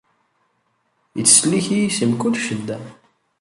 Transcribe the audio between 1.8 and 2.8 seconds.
si mkul ccedda.